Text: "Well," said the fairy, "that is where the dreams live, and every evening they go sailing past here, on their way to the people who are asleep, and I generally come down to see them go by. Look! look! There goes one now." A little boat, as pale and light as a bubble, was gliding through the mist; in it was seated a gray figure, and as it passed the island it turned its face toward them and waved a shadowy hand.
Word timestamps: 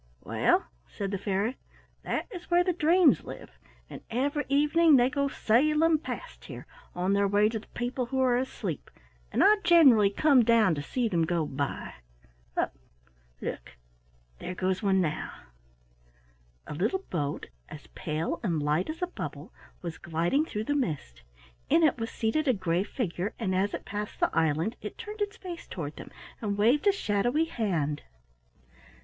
"Well," 0.23 0.65
said 0.87 1.11
the 1.11 1.19
fairy, 1.19 1.59
"that 2.01 2.25
is 2.33 2.49
where 2.49 2.63
the 2.63 2.73
dreams 2.73 3.23
live, 3.23 3.51
and 3.87 4.01
every 4.09 4.45
evening 4.49 4.95
they 4.95 5.11
go 5.11 5.27
sailing 5.27 5.99
past 5.99 6.45
here, 6.45 6.65
on 6.95 7.13
their 7.13 7.27
way 7.27 7.49
to 7.49 7.59
the 7.59 7.67
people 7.75 8.07
who 8.07 8.19
are 8.19 8.35
asleep, 8.35 8.89
and 9.31 9.43
I 9.43 9.57
generally 9.63 10.09
come 10.09 10.43
down 10.43 10.73
to 10.73 10.81
see 10.81 11.07
them 11.07 11.23
go 11.23 11.45
by. 11.45 11.93
Look! 12.57 12.71
look! 13.41 13.77
There 14.39 14.55
goes 14.55 14.81
one 14.81 15.01
now." 15.01 15.33
A 16.65 16.73
little 16.73 17.05
boat, 17.11 17.49
as 17.69 17.85
pale 17.93 18.39
and 18.41 18.59
light 18.59 18.89
as 18.89 19.03
a 19.03 19.05
bubble, 19.05 19.53
was 19.83 19.99
gliding 19.99 20.45
through 20.45 20.63
the 20.63 20.73
mist; 20.73 21.21
in 21.69 21.83
it 21.83 21.99
was 21.99 22.09
seated 22.09 22.47
a 22.47 22.53
gray 22.53 22.83
figure, 22.83 23.35
and 23.37 23.53
as 23.53 23.75
it 23.75 23.85
passed 23.85 24.19
the 24.19 24.35
island 24.35 24.77
it 24.81 24.97
turned 24.97 25.21
its 25.21 25.37
face 25.37 25.67
toward 25.67 25.95
them 25.97 26.09
and 26.41 26.57
waved 26.57 26.87
a 26.87 26.91
shadowy 26.91 27.45
hand. 27.45 28.01